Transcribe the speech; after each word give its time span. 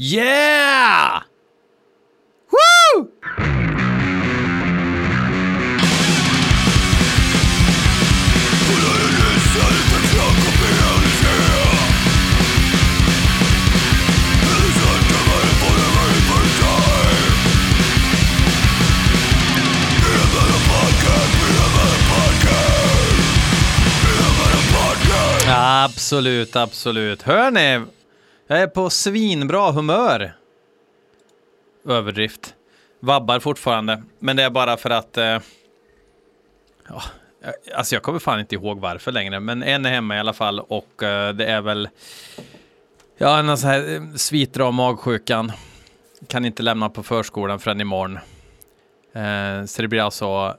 Yeah! 0.00 1.22
Woo! 2.52 3.10
Absolut, 25.48 26.56
absolut. 26.56 27.22
Hör 27.22 27.50
ni? 27.50 27.97
Jag 28.50 28.60
är 28.60 28.66
på 28.66 28.90
svinbra 28.90 29.70
humör. 29.72 30.32
Överdrift. 31.88 32.54
Vabbar 33.00 33.40
fortfarande, 33.40 34.02
men 34.18 34.36
det 34.36 34.42
är 34.42 34.50
bara 34.50 34.76
för 34.76 34.90
att... 34.90 35.16
Eh, 35.16 35.38
ja, 36.88 37.02
alltså 37.74 37.94
jag 37.94 38.02
kommer 38.02 38.18
fan 38.18 38.40
inte 38.40 38.54
ihåg 38.54 38.80
varför 38.80 39.12
längre, 39.12 39.40
men 39.40 39.62
en 39.62 39.86
är 39.86 39.90
hemma 39.90 40.16
i 40.16 40.18
alla 40.18 40.32
fall 40.32 40.60
och 40.60 41.02
eh, 41.02 41.34
det 41.34 41.46
är 41.46 41.60
väl... 41.60 41.88
Ja, 43.18 43.38
en 43.38 43.58
sån 43.58 43.70
här 43.70 43.94
eh, 43.94 44.14
sviter 44.14 44.60
av 44.60 44.74
magsjukan. 44.74 45.52
Kan 46.28 46.44
inte 46.44 46.62
lämna 46.62 46.88
på 46.88 47.02
förskolan 47.02 47.58
förrän 47.58 47.80
imorgon. 47.80 48.18
Eh, 49.12 49.64
så 49.66 49.82
det 49.82 49.88
blir 49.88 50.02
alltså 50.02 50.56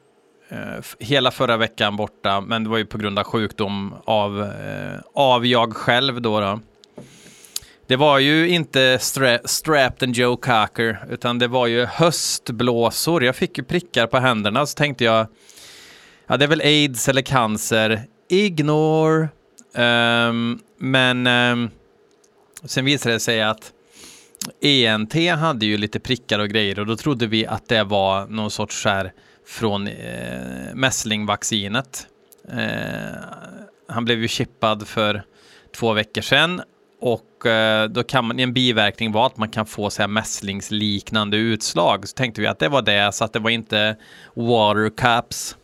eh, 0.49 0.85
hela 0.99 1.31
förra 1.31 1.58
veckan 1.58 1.95
borta, 1.95 2.41
men 2.41 2.63
det 2.63 2.69
var 2.69 2.77
ju 2.77 2.85
på 2.85 2.97
grund 2.97 3.19
av 3.19 3.25
sjukdom 3.25 3.94
av, 4.05 4.41
eh, 4.41 4.99
av 5.13 5.45
jag 5.45 5.73
själv 5.73 6.21
då. 6.21 6.39
då. 6.39 6.59
Det 7.89 7.95
var 7.95 8.20
ju 8.20 8.48
inte 8.48 8.99
stra 8.99 9.39
Strapped 9.45 10.03
and 10.03 10.16
Joe 10.16 10.38
Cocker, 10.38 11.05
utan 11.09 11.39
det 11.39 11.47
var 11.47 11.67
ju 11.67 11.85
höstblåsor. 11.85 13.23
Jag 13.23 13.36
fick 13.36 13.58
ju 13.58 13.64
prickar 13.64 14.08
på 14.08 14.17
händerna, 14.17 14.66
så 14.66 14.75
tänkte 14.75 15.03
jag, 15.03 15.27
ja 16.27 16.38
det 16.38 16.45
är 16.45 16.49
väl 16.49 16.61
aids 16.61 17.09
eller 17.09 17.22
cancer. 17.22 18.02
Ignore. 18.30 19.30
Um, 19.73 20.59
men 20.77 21.27
um, 21.27 21.69
sen 22.64 22.86
visade 22.86 23.16
det 23.16 23.19
sig 23.19 23.41
att 23.41 23.73
ENT 24.61 25.14
hade 25.39 25.66
ju 25.66 25.77
lite 25.77 25.99
prickar 25.99 26.39
och 26.39 26.49
grejer 26.49 26.80
och 26.80 26.86
då 26.86 26.95
trodde 26.95 27.27
vi 27.27 27.45
att 27.45 27.67
det 27.67 27.83
var 27.83 28.27
någon 28.27 28.52
sorts 28.52 28.83
skär 28.83 28.92
här 28.92 29.14
från 29.45 29.88
eh, 29.88 30.73
mässlingvaccinet. 30.73 32.08
Eh, 32.52 33.23
han 33.88 34.05
blev 34.05 34.21
ju 34.21 34.27
chippad 34.27 34.88
för 34.88 35.23
två 35.75 35.94
veckor 35.94 36.21
sedan 36.21 36.61
och 37.02 37.45
eh, 37.45 37.89
då 37.89 38.03
kan 38.03 38.25
man, 38.25 38.39
en 38.39 38.53
biverkning 38.53 39.11
var 39.11 39.25
att 39.25 39.38
man 39.38 39.50
kan 39.50 39.66
få 39.66 39.89
så 39.89 40.02
här 40.02 40.08
mässlingsliknande 40.08 41.38
utslag. 41.38 42.08
Så 42.08 42.14
tänkte 42.14 42.42
vi 42.42 42.47
att 42.47 42.59
det 42.59 42.69
var 42.69 42.81
det, 42.81 43.11
så 43.16 43.23
att 43.23 43.33
det 43.33 43.39
var 43.39 43.50
inte 43.50 43.95
water 44.33 44.89
caps. 44.97 45.58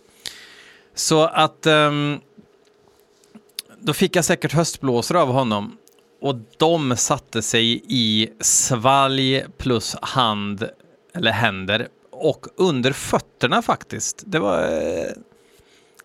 Så 0.95 1.23
att 1.25 1.66
um, 1.66 2.19
då 3.80 3.94
fick 3.94 4.16
jag 4.16 4.25
säkert 4.25 4.53
höstblåsor 4.53 5.17
av 5.17 5.28
honom 5.28 5.78
och 6.22 6.36
de 6.58 6.97
satte 6.97 7.41
sig 7.41 7.81
i 7.88 8.30
svalg 8.39 9.45
plus 9.58 9.95
hand 10.02 10.69
eller 11.13 11.31
händer 11.31 11.88
och 12.11 12.45
under 12.56 12.91
fötterna 12.91 13.61
faktiskt. 13.61 14.23
Det 14.25 14.39
var, 14.39 14.63
eh, 14.63 15.11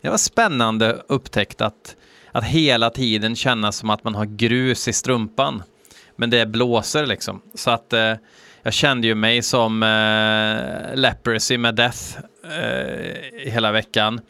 det 0.00 0.10
var 0.10 0.16
spännande 0.16 1.02
upptäckt 1.08 1.60
att, 1.60 1.96
att 2.32 2.44
hela 2.44 2.90
tiden 2.90 3.36
känna 3.36 3.72
som 3.72 3.90
att 3.90 4.04
man 4.04 4.14
har 4.14 4.24
grus 4.24 4.88
i 4.88 4.92
strumpan. 4.92 5.62
Men 6.16 6.30
det 6.30 6.46
blåser 6.46 7.06
liksom. 7.06 7.42
Så 7.54 7.70
att 7.70 7.92
eh, 7.92 8.14
jag 8.62 8.72
kände 8.72 9.06
ju 9.06 9.14
mig 9.14 9.42
som 9.42 9.82
eh, 9.82 10.96
leprosy 10.96 11.58
med 11.58 11.74
death 11.74 12.18
eh, 12.44 13.50
hela 13.50 13.72
veckan. 13.72 14.20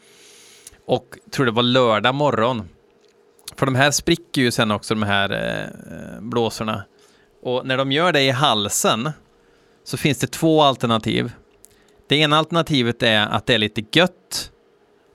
Och 0.85 1.17
tror 1.31 1.45
det 1.45 1.51
var 1.51 1.63
lördag 1.63 2.15
morgon. 2.15 2.69
För 3.55 3.65
de 3.65 3.75
här 3.75 3.91
spricker 3.91 4.41
ju 4.41 4.51
sen 4.51 4.71
också 4.71 4.93
de 4.93 5.03
här 5.03 5.31
eh, 5.31 6.21
blåsorna. 6.21 6.83
Och 7.43 7.65
när 7.65 7.77
de 7.77 7.91
gör 7.91 8.11
det 8.11 8.21
i 8.21 8.29
halsen 8.29 9.09
så 9.83 9.97
finns 9.97 10.17
det 10.17 10.27
två 10.27 10.61
alternativ. 10.61 11.31
Det 12.07 12.15
ena 12.15 12.37
alternativet 12.37 13.03
är 13.03 13.27
att 13.27 13.45
det 13.45 13.53
är 13.53 13.57
lite 13.57 13.83
gött 13.91 14.51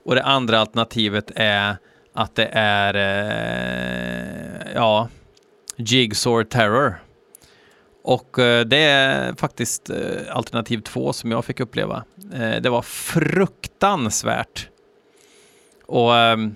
och 0.05 0.15
det 0.15 0.23
andra 0.23 0.59
alternativet 0.59 1.31
är 1.35 1.77
att 2.17 2.35
det 2.35 2.49
är 2.53 2.93
eh, 2.95 4.71
ja, 4.75 5.09
Jigsaw 5.75 6.49
Terror. 6.49 7.03
Och 8.03 8.39
eh, 8.39 8.65
det 8.65 8.77
är 8.77 9.33
faktiskt 9.35 9.89
eh, 9.89 9.97
alternativ 10.29 10.81
två 10.81 11.13
som 11.13 11.31
jag 11.31 11.45
fick 11.45 11.59
uppleva. 11.59 12.03
Eh, 12.33 12.61
det 12.61 12.69
var 12.69 12.81
fruktansvärt. 12.81 14.69
Och 15.85 16.15
ehm, 16.15 16.55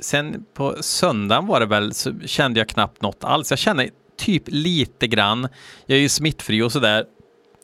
sen 0.00 0.44
på 0.54 0.76
söndagen 0.80 1.46
var 1.46 1.60
det 1.60 1.66
väl 1.66 1.94
så 1.94 2.12
kände 2.24 2.60
jag 2.60 2.68
knappt 2.68 3.02
något 3.02 3.24
alls. 3.24 3.50
Jag 3.50 3.58
kände 3.58 3.90
typ 4.16 4.42
lite 4.46 5.06
grann. 5.06 5.48
Jag 5.86 5.96
är 5.96 6.02
ju 6.02 6.08
smittfri 6.08 6.62
och 6.62 6.72
sådär 6.72 7.04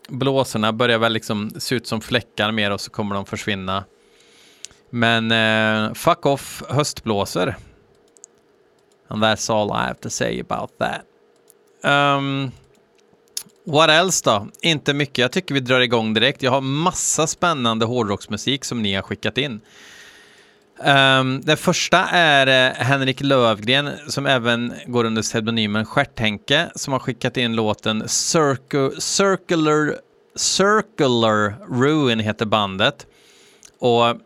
blåsorna 0.09 0.72
börjar 0.72 0.99
väl 0.99 1.12
liksom 1.12 1.50
se 1.56 1.75
ut 1.75 1.87
som 1.87 2.00
fläckar 2.00 2.53
mer 2.53 2.71
och 2.71 2.81
så 2.81 2.91
kommer 2.91 3.15
de 3.15 3.27
försvinna. 3.27 3.84
Men 4.94 5.32
uh, 5.32 5.94
fuck 5.94 6.26
off 6.26 6.62
höstblåsor. 6.69 7.54
And 9.08 9.22
that's 9.22 9.50
all 9.50 9.70
I 9.72 9.86
have 9.86 10.00
to 10.00 10.10
say 10.10 10.41
about 10.41 10.70
that. 10.78 11.04
Um, 11.91 12.53
what 13.64 13.91
else 13.91 14.22
då? 14.25 14.48
Inte 14.62 14.94
mycket. 14.94 15.19
Jag 15.19 15.32
tycker 15.32 15.54
vi 15.54 15.60
drar 15.60 15.80
igång 15.80 16.14
direkt. 16.14 16.42
Jag 16.42 16.50
har 16.50 16.60
massa 16.60 17.26
spännande 17.26 17.84
hårdrocksmusik 17.84 18.64
som 18.64 18.82
ni 18.82 18.94
har 18.94 19.03
skickat 19.03 19.38
in. 19.38 19.60
Um, 20.78 21.41
den 21.41 21.56
första 21.56 21.98
är 22.09 22.70
uh, 22.70 22.76
Henrik 22.76 23.20
Lövgren 23.20 23.91
som 24.09 24.26
även 24.26 24.74
går 24.86 25.04
under 25.04 25.22
pseudonymen 25.22 25.86
Stjärthänke 25.86 26.70
som 26.74 26.92
har 26.92 27.00
skickat 27.00 27.36
in 27.36 27.56
låten 27.56 28.09
Circu 28.09 28.91
Circular, 29.00 29.97
Circular 30.36 31.54
Ruin 31.80 32.20
heter 32.20 32.47
bandet. 32.47 33.06
Och 33.78 34.16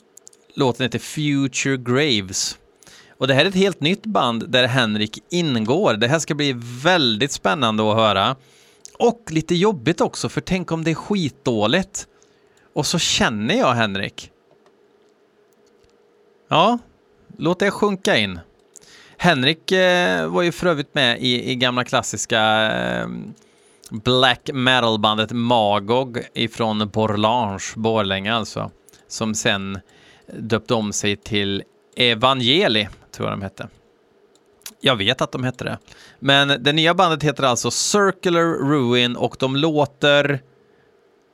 låten 0.56 0.84
heter 0.84 0.98
Future 0.98 1.76
Graves. 1.76 2.58
Och 3.18 3.26
det 3.28 3.34
här 3.34 3.44
är 3.44 3.48
ett 3.48 3.54
helt 3.54 3.80
nytt 3.80 4.06
band 4.06 4.50
där 4.50 4.66
Henrik 4.66 5.18
ingår. 5.30 5.94
Det 5.94 6.08
här 6.08 6.18
ska 6.18 6.34
bli 6.34 6.54
väldigt 6.82 7.32
spännande 7.32 7.90
att 7.90 7.96
höra. 7.96 8.36
Och 8.98 9.22
lite 9.30 9.54
jobbigt 9.54 10.00
också, 10.00 10.28
för 10.28 10.40
tänk 10.40 10.72
om 10.72 10.84
det 10.84 10.90
är 10.90 10.94
skitdåligt. 10.94 12.06
Och 12.74 12.86
så 12.86 12.98
känner 12.98 13.54
jag 13.54 13.74
Henrik. 13.74 14.30
Ja, 16.48 16.78
låt 17.36 17.58
det 17.58 17.70
sjunka 17.70 18.16
in. 18.16 18.40
Henrik 19.16 19.72
eh, 19.72 20.28
var 20.28 20.42
ju 20.42 20.52
för 20.52 20.66
övrigt 20.66 20.94
med 20.94 21.20
i, 21.20 21.50
i 21.50 21.54
gamla 21.54 21.84
klassiska 21.84 22.72
eh, 22.72 23.08
black 23.90 24.50
metal-bandet 24.52 25.32
Magog 25.32 26.20
ifrån 26.34 26.90
Borlange, 26.92 27.64
Borlänge 27.76 28.34
alltså, 28.34 28.70
som 29.08 29.34
sen 29.34 29.78
döpte 30.32 30.74
om 30.74 30.92
sig 30.92 31.16
till 31.16 31.62
Evangeli, 31.96 32.88
tror 33.12 33.28
jag 33.28 33.38
de 33.38 33.42
hette. 33.42 33.68
Jag 34.80 34.96
vet 34.96 35.20
att 35.20 35.32
de 35.32 35.44
hette 35.44 35.64
det. 35.64 35.78
Men 36.18 36.62
det 36.62 36.72
nya 36.72 36.94
bandet 36.94 37.22
heter 37.22 37.42
alltså 37.42 37.70
Circular 37.70 38.42
Ruin 38.42 39.16
och 39.16 39.36
de 39.38 39.56
låter... 39.56 40.40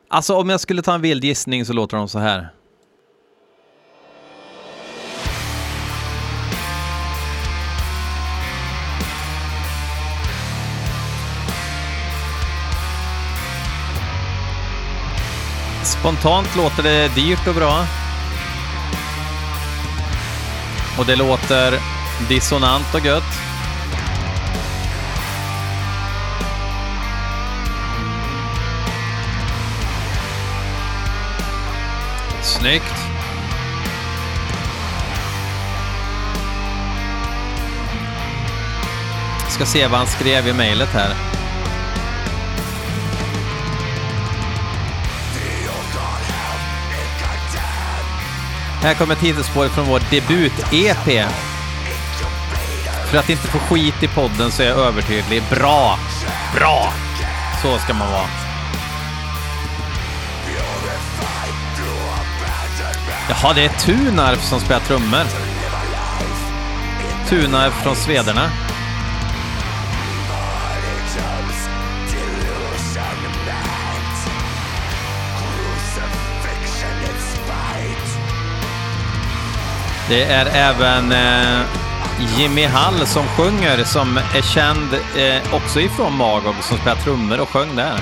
Alltså 0.09 0.37
om 0.37 0.49
jag 0.49 0.61
skulle 0.61 0.83
ta 0.83 0.95
en 0.95 1.01
vild 1.01 1.25
gissning 1.25 1.65
så 1.65 1.73
låter 1.73 1.97
de 1.97 2.09
så 2.09 2.19
här. 2.19 2.49
Spontant 15.85 16.57
låter 16.57 16.83
det 16.83 17.15
dyrt 17.15 17.49
och 17.49 17.55
bra. 17.55 18.02
Och 20.99 21.07
det 21.07 21.17
låter 21.17 21.81
dissonant 22.29 22.95
och 22.95 23.07
gött. 23.07 23.23
Snyggt. 32.43 32.85
Ska 39.49 39.67
se 39.67 39.87
vad 39.87 39.99
han 39.99 40.07
skrev 40.07 40.49
i 40.49 40.53
mejlet 40.53 40.89
här. 40.89 41.32
Här 48.83 48.95
kommer 48.95 49.15
titelspåret 49.15 49.73
från 49.73 49.87
vår 49.87 50.01
debut-EP. 50.11 51.29
För 53.11 53.19
att 53.19 53.31
inte 53.31 53.47
få 53.47 53.59
skit 53.59 54.03
i 54.03 54.09
podden 54.09 54.51
så 54.51 54.63
är 54.63 54.67
jag 54.67 54.79
övertydlig. 54.79 55.43
Bra! 55.51 55.99
Bra! 56.55 56.93
Så 57.63 57.79
ska 57.79 57.95
man 57.95 58.13
vara. 58.13 58.27
Jaha, 63.29 63.53
det 63.55 63.65
är 63.65 63.69
Tunarf 63.69 64.45
som 64.45 64.61
spelar 64.61 64.81
trummor. 64.81 65.25
Tunarf 67.29 67.83
från 67.83 67.97
Svederna. 67.97 68.51
Det 80.09 80.23
är 80.23 80.47
även 80.47 81.13
eh, 81.13 81.67
Jimmy 82.39 82.65
Hall 82.67 83.07
som 83.07 83.27
sjunger, 83.27 83.85
som 83.85 84.17
är 84.17 84.43
känd 84.43 84.95
eh, 84.95 85.55
också 85.55 85.81
ifrån 85.81 86.17
Magog, 86.17 86.55
som 86.61 86.79
spelar 86.79 86.97
trummor 86.97 87.41
och 87.41 87.49
sjöng 87.49 87.77
där. 87.77 88.01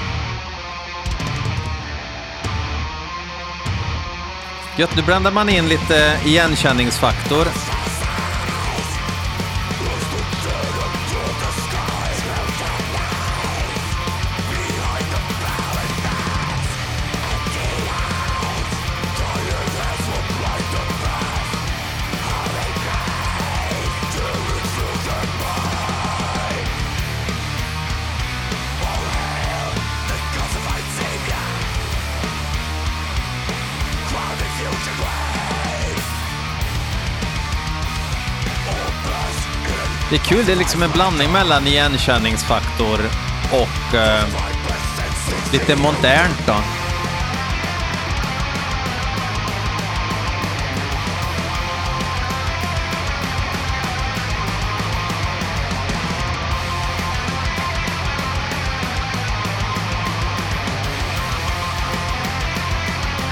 Gött, 4.76 4.96
nu 4.96 5.02
blandar 5.02 5.30
man 5.30 5.48
in 5.48 5.68
lite 5.68 6.18
igenkänningsfaktor. 6.24 7.46
Det 40.10 40.16
är 40.16 40.20
kul, 40.20 40.44
det 40.46 40.52
är 40.52 40.56
liksom 40.56 40.82
en 40.82 40.90
blandning 40.90 41.32
mellan 41.32 41.66
igenkänningsfaktor 41.66 43.00
och 43.52 43.94
eh, 43.94 44.24
lite 45.52 45.76
modernt 45.76 46.46
då. 46.46 46.54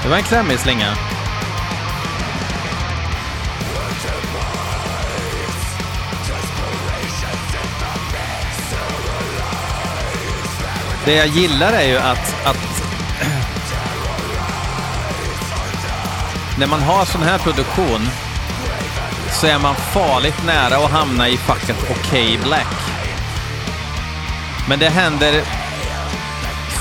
Det 0.03 0.09
var 0.09 0.17
en 0.17 0.23
klämmig 0.23 0.59
slinga. 0.59 1.18
Det 11.09 11.15
jag 11.15 11.27
gillar 11.27 11.73
är 11.73 11.87
ju 11.87 11.97
att, 11.97 12.45
att 12.45 12.83
när 16.59 16.67
man 16.67 16.81
har 16.81 17.05
sån 17.05 17.23
här 17.23 17.37
produktion 17.37 18.07
så 19.31 19.47
är 19.47 19.59
man 19.59 19.75
farligt 19.75 20.45
nära 20.45 20.85
att 20.85 20.91
hamna 20.91 21.29
i 21.29 21.37
facket 21.37 21.91
OK 21.91 22.41
Black. 22.43 22.75
Men 24.67 24.79
det 24.79 24.89
händer 24.89 25.41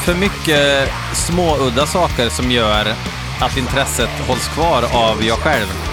för 0.04 0.14
mycket 0.14 0.88
småudda 1.12 1.86
saker 1.86 2.28
som 2.28 2.50
gör 2.50 2.94
att 3.40 3.56
intresset 3.56 4.10
hålls 4.26 4.48
kvar 4.48 4.82
av 4.92 5.24
jag 5.24 5.38
själv. 5.38 5.87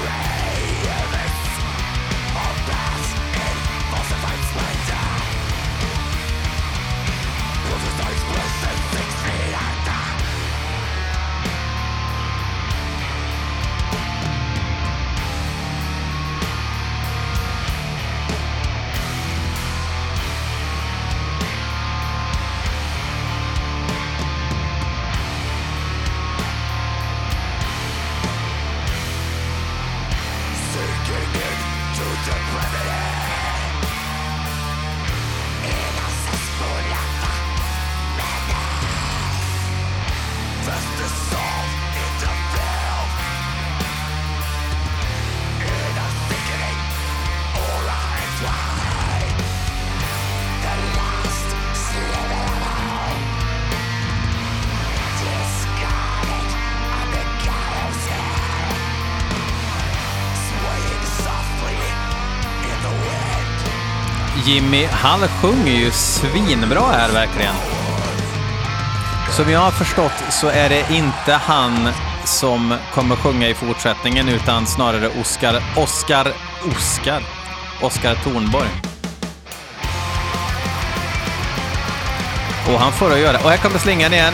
Jimmy, 64.45 64.85
han 64.85 65.19
sjunger 65.19 65.71
ju 65.71 65.91
svinbra 65.91 66.91
här 66.91 67.11
verkligen. 67.11 67.55
Som 69.31 69.51
jag 69.51 69.59
har 69.59 69.71
förstått 69.71 70.23
så 70.29 70.47
är 70.47 70.69
det 70.69 70.85
inte 70.91 71.33
han 71.33 71.89
som 72.25 72.77
kommer 72.93 73.15
sjunga 73.15 73.49
i 73.49 73.53
fortsättningen 73.53 74.29
utan 74.29 74.67
snarare 74.67 75.07
Oskar, 75.21 75.61
Oskar, 75.75 76.27
Oskar, 76.71 77.21
Oskar 77.81 78.15
Tornborg. 78.15 78.67
Och 82.73 82.79
han 82.79 82.91
får 82.91 83.11
att 83.13 83.19
göra. 83.19 83.37
Och 83.37 83.49
här 83.49 83.57
kommer 83.57 83.79
slingan 83.79 84.13
igen. 84.13 84.33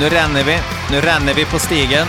Nu 0.00 0.08
ränner 0.08 0.44
vi. 0.44 0.58
Nu 0.90 1.00
ränner 1.00 1.34
vi 1.34 1.44
på 1.44 1.58
stigen. 1.58 2.06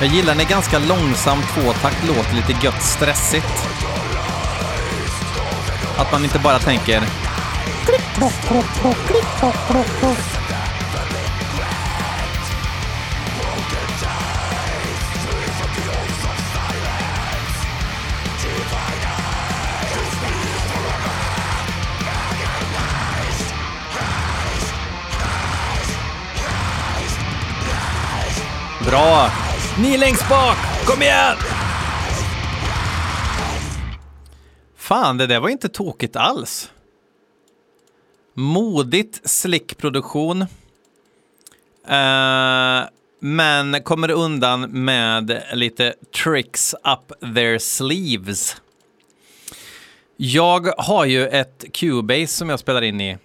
Jag 0.00 0.08
gillar 0.08 0.34
när 0.34 0.44
ganska 0.44 0.78
långsam 0.78 1.38
tvåtakt 1.54 2.06
låter 2.06 2.34
lite 2.34 2.66
gött 2.66 2.82
stressigt. 2.82 3.68
Att 5.98 6.12
man 6.12 6.24
inte 6.24 6.38
bara 6.38 6.58
tänker... 6.58 7.02
Ni 29.82 29.98
längst 29.98 30.28
bak! 30.28 30.56
Kom 30.86 31.02
igen! 31.02 31.36
Fan, 34.76 35.16
det 35.16 35.26
där 35.26 35.40
var 35.40 35.48
inte 35.48 35.68
tokigt 35.68 36.16
alls. 36.16 36.70
Modigt 38.34 39.30
slickproduktion. 39.30 40.42
Uh, 40.42 40.48
men 43.20 43.82
kommer 43.82 44.10
undan 44.10 44.84
med 44.84 45.42
lite 45.52 45.94
tricks 46.24 46.74
up 46.74 47.34
their 47.34 47.58
sleeves. 47.58 48.56
Jag 50.16 50.66
har 50.78 51.04
ju 51.04 51.28
ett 51.28 51.64
Cubase 51.72 52.26
som 52.26 52.48
jag 52.48 52.58
spelar 52.58 52.82
in 52.82 53.00
i 53.00 53.18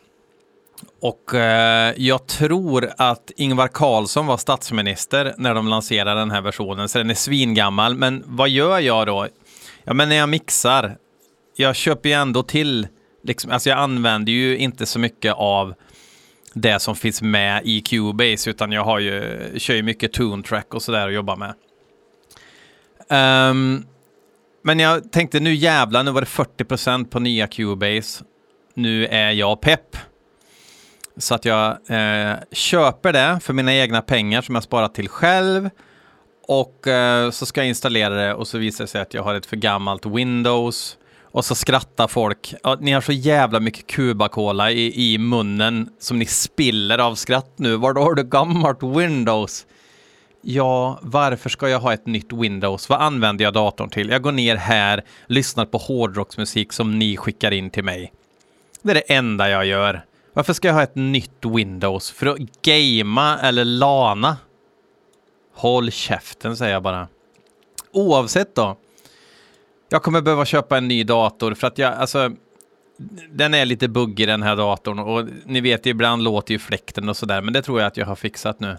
och 1.02 1.34
eh, 1.34 1.94
jag 1.98 2.28
tror 2.28 2.90
att 2.98 3.32
Ingvar 3.36 3.68
Carlsson 3.68 4.26
var 4.26 4.38
statsminister 4.38 5.36
när 5.38 5.54
de 5.54 5.68
lanserade 5.68 6.20
den 6.20 6.32
här 6.32 6.42
versionen, 6.42 6.90
så 6.90 6.98
den 6.98 7.10
är 7.10 7.14
svingammal. 7.14 7.96
Men 7.96 8.24
vad 8.26 8.50
gör 8.50 8.80
jag 8.80 9.08
då? 9.08 9.28
Ja, 9.84 9.94
men 9.94 10.10
när 10.10 10.16
jag 10.16 10.30
mixar, 10.30 10.98
jag 11.56 11.76
köper 11.76 12.10
ju 12.10 12.16
ändå 12.16 12.44
till, 12.44 12.88
liksom, 13.24 13.52
alltså 13.52 13.70
jag 13.70 13.80
använder 13.80 14.32
ju 14.32 14.58
inte 14.58 14.86
så 14.86 15.00
mycket 15.00 15.34
av 15.34 15.74
det 16.54 16.80
som 16.80 16.96
finns 16.96 17.22
med 17.22 17.62
i 17.66 17.82
Cubase, 17.82 18.50
utan 18.50 18.72
jag 18.72 18.84
har 18.84 19.00
ju, 19.00 19.40
kör 19.58 19.74
ju 19.74 19.84
mycket 19.84 20.14
Tune 20.14 20.44
Track 20.44 20.74
och 20.74 20.82
sådär 20.82 21.08
och 21.08 21.14
jobbar 21.14 21.36
med. 21.36 21.54
Um, 23.50 23.86
men 24.64 24.80
jag 24.80 25.12
tänkte 25.12 25.40
nu 25.40 25.56
jävlar, 25.56 26.04
nu 26.04 26.12
var 26.12 26.22
det 26.22 26.28
40% 26.28 27.06
på 27.06 27.20
nya 27.20 27.48
Cubase. 27.48 28.24
Nu 28.74 29.06
är 29.06 29.32
jag 29.32 29.62
pepp. 29.62 29.98
Så 31.18 31.36
att 31.36 31.46
jag 31.46 31.70
eh, 31.88 32.36
köper 32.52 33.14
det 33.14 33.40
för 33.42 33.54
mina 33.54 33.74
egna 33.74 34.02
pengar 34.02 34.42
som 34.42 34.56
jag 34.56 34.64
sparat 34.64 34.96
till 34.96 35.10
själv. 35.10 35.70
Och 36.48 36.88
eh, 36.88 37.32
så 37.32 37.46
ska 37.46 37.62
jag 37.62 37.68
installera 37.68 38.14
det 38.14 38.34
och 38.34 38.48
så 38.48 38.58
visar 38.58 38.84
det 38.84 38.88
sig 38.88 39.02
att 39.02 39.14
jag 39.14 39.24
har 39.24 39.36
ett 39.36 39.46
för 39.46 39.56
gammalt 39.56 40.06
Windows. 40.06 40.98
Och 41.24 41.46
så 41.46 41.56
skrattar 41.56 42.08
folk. 42.08 42.54
Ja, 42.64 42.78
ni 42.80 42.92
har 42.92 43.02
så 43.02 43.12
jävla 43.12 43.60
mycket 43.60 43.88
Cuba-Cola 43.88 44.72
i, 44.72 45.14
i 45.14 45.18
munnen 45.18 45.90
som 46.00 46.20
ni 46.20 46.26
spiller 46.26 46.98
av 46.98 47.16
skratt 47.16 47.54
nu. 47.56 47.76
Var 47.76 47.94
har 47.94 48.14
du 48.14 48.24
gammalt 48.24 48.84
Windows? 48.84 49.66
Ja, 50.42 51.00
varför 51.02 51.50
ska 51.50 51.70
jag 51.70 51.80
ha 51.80 51.94
ett 51.94 52.06
nytt 52.06 52.34
Windows? 52.34 52.90
Vad 52.90 53.02
använder 53.02 53.46
jag 53.46 53.54
datorn 53.54 53.90
till? 53.90 54.10
Jag 54.10 54.22
går 54.22 54.32
ner 54.32 54.56
här, 54.56 55.04
lyssnar 55.28 55.66
på 55.66 55.78
hårdrocksmusik 55.78 56.74
som 56.74 57.00
ni 57.00 57.18
skickar 57.18 57.52
in 57.52 57.70
till 57.70 57.84
mig. 57.84 58.14
Det 58.82 58.92
är 58.92 58.96
det 58.96 59.14
enda 59.14 59.50
jag 59.50 59.66
gör. 59.66 60.06
Varför 60.36 60.54
ska 60.54 60.68
jag 60.68 60.76
ha 60.76 60.84
ett 60.84 60.96
nytt 60.96 61.46
Windows? 61.46 62.12
För 62.12 62.26
att 62.26 62.38
gamea 62.62 63.40
eller 63.40 63.66
lana? 63.66 64.38
Håll 65.54 65.92
käften 65.92 66.58
säger 66.58 66.74
jag 66.74 66.84
bara. 66.84 67.08
Oavsett 67.92 68.56
då. 68.56 68.78
Jag 69.90 70.04
kommer 70.04 70.22
behöva 70.22 70.46
köpa 70.46 70.78
en 70.78 70.88
ny 70.88 71.04
dator 71.04 71.54
för 71.54 71.68
att 71.68 71.78
jag, 71.78 71.94
alltså, 71.94 72.32
den 73.30 73.54
är 73.54 73.66
lite 73.66 73.88
buggig 73.88 74.28
den 74.28 74.44
här 74.44 74.56
datorn 74.56 75.00
och 75.00 75.28
ni 75.46 75.62
vet, 75.62 75.86
ibland 75.86 76.24
låter 76.24 76.54
ju 76.54 76.60
fläkten 76.60 77.10
och 77.10 77.18
sådär, 77.18 77.42
men 77.42 77.54
det 77.54 77.62
tror 77.62 77.80
jag 77.80 77.88
att 77.88 77.98
jag 77.98 78.06
har 78.06 78.16
fixat 78.16 78.60
nu. 78.60 78.78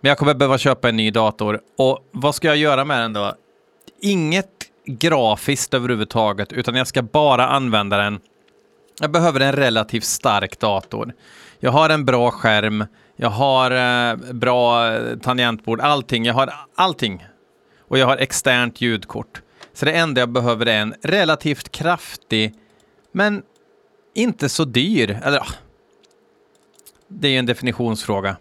Men 0.00 0.08
jag 0.08 0.18
kommer 0.18 0.34
behöva 0.34 0.58
köpa 0.58 0.88
en 0.88 0.96
ny 0.96 1.10
dator 1.10 1.60
och 1.78 2.08
vad 2.10 2.34
ska 2.34 2.48
jag 2.48 2.56
göra 2.56 2.84
med 2.84 3.00
den 3.00 3.12
då? 3.12 3.34
Inget 4.00 4.48
grafiskt 4.86 5.74
överhuvudtaget, 5.74 6.52
utan 6.52 6.74
jag 6.74 6.86
ska 6.86 7.02
bara 7.02 7.46
använda 7.46 7.96
den. 7.96 8.20
Jag 9.02 9.10
behöver 9.10 9.40
en 9.40 9.52
relativt 9.52 10.04
stark 10.04 10.58
dator. 10.58 11.12
Jag 11.58 11.70
har 11.70 11.90
en 11.90 12.04
bra 12.04 12.30
skärm, 12.30 12.86
jag 13.16 13.30
har 13.30 13.70
eh, 13.70 14.16
bra 14.32 14.92
eh, 14.92 15.18
tangentbord, 15.18 15.80
allting. 15.80 16.24
Jag 16.24 16.34
har 16.34 16.52
allting. 16.74 17.26
Och 17.88 17.98
jag 17.98 18.06
har 18.06 18.16
externt 18.16 18.80
ljudkort. 18.80 19.42
Så 19.72 19.84
det 19.84 19.92
enda 19.92 20.20
jag 20.20 20.28
behöver 20.28 20.66
är 20.66 20.80
en 20.80 20.94
relativt 21.02 21.72
kraftig, 21.72 22.54
men 23.12 23.42
inte 24.14 24.48
så 24.48 24.64
dyr. 24.64 25.20
Eller, 25.24 25.38
ah. 25.38 25.48
det 27.08 27.28
är 27.28 27.32
ju 27.32 27.38
en 27.38 27.46
definitionsfråga. 27.46 28.36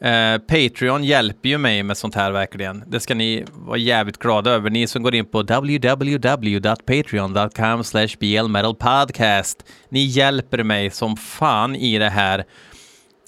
Eh, 0.00 0.38
Patreon 0.38 1.04
hjälper 1.04 1.48
ju 1.48 1.58
mig 1.58 1.82
med 1.82 1.96
sånt 1.96 2.14
här 2.14 2.30
verkligen. 2.30 2.84
Det 2.86 3.00
ska 3.00 3.14
ni 3.14 3.44
vara 3.52 3.78
jävligt 3.78 4.18
glada 4.18 4.50
över. 4.50 4.70
Ni 4.70 4.86
som 4.86 5.02
går 5.02 5.14
in 5.14 5.24
på 5.24 5.42
www.patreon.com 5.42 7.82
blmetalpodcast. 8.18 9.64
Ni 9.88 10.04
hjälper 10.04 10.62
mig 10.62 10.90
som 10.90 11.16
fan 11.16 11.76
i 11.76 11.98
det 11.98 12.10
här 12.10 12.44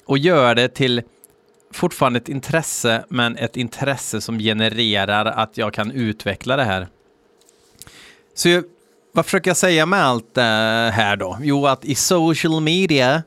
och 0.05 0.17
gör 0.17 0.55
det 0.55 0.67
till 0.67 1.01
fortfarande 1.71 2.17
ett 2.17 2.29
intresse, 2.29 3.05
men 3.09 3.37
ett 3.37 3.57
intresse 3.57 4.21
som 4.21 4.39
genererar 4.39 5.25
att 5.25 5.57
jag 5.57 5.73
kan 5.73 5.91
utveckla 5.91 6.55
det 6.55 6.63
här. 6.63 6.87
Så 8.35 8.49
jag, 8.49 8.63
vad 9.13 9.25
försöker 9.25 9.49
jag 9.49 9.57
säga 9.57 9.85
med 9.85 10.03
allt 10.03 10.35
det 10.35 10.41
här 10.93 11.15
då? 11.15 11.37
Jo, 11.41 11.67
att 11.67 11.85
i 11.85 11.95
social 11.95 12.61
media 12.61 13.23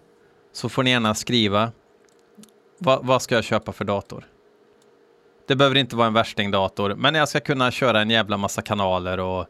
så 0.53 0.69
får 0.69 0.83
ni 0.83 0.91
gärna 0.91 1.15
skriva 1.15 1.73
Va, 2.83 3.01
vad 3.03 3.23
ska 3.23 3.35
jag 3.35 3.45
köpa 3.45 3.73
för 3.73 3.85
dator? 3.85 4.25
Det 5.47 5.57
behöver 5.57 5.77
inte 5.77 5.97
vara 5.97 6.07
en 6.07 6.13
värstingdator, 6.13 6.95
men 6.95 7.15
jag 7.15 7.29
ska 7.29 7.41
kunna 7.41 7.71
köra 7.71 8.01
en 8.01 8.11
jävla 8.11 8.37
massa 8.37 8.63
kanaler 8.63 9.21
och, 9.21 9.47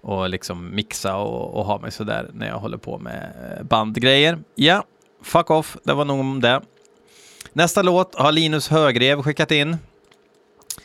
och 0.00 0.28
liksom 0.28 0.74
mixa 0.74 1.16
och, 1.16 1.54
och 1.54 1.64
ha 1.64 1.78
mig 1.78 1.90
sådär 1.90 2.30
när 2.32 2.48
jag 2.48 2.58
håller 2.58 2.76
på 2.76 2.98
med 2.98 3.32
bandgrejer. 3.62 4.38
Ja, 4.54 4.84
fuck 5.22 5.50
off, 5.50 5.76
det 5.84 5.94
var 5.94 6.04
nog 6.04 6.20
om 6.20 6.40
det. 6.40 6.60
Nästa 7.52 7.82
låt 7.82 8.14
har 8.14 8.32
Linus 8.32 8.68
Högrev 8.68 9.22
skickat 9.22 9.50
in. 9.50 9.76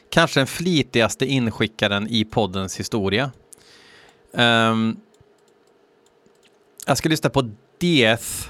Kanske 0.09 0.39
den 0.39 0.47
flitigaste 0.47 1.25
inskickaren 1.25 2.07
i 2.09 2.25
poddens 2.25 2.79
historia. 2.79 3.31
Um, 4.31 4.97
jag 6.85 6.97
ska 6.97 7.09
lyssna 7.09 7.29
på 7.29 7.51
Death 7.77 8.49